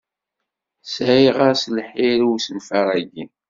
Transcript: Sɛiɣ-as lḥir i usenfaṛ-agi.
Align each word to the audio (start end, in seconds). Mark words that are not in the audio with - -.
Sɛiɣ-as 0.93 1.63
lḥir 1.77 2.19
i 2.23 2.27
usenfaṛ-agi. 2.33 3.25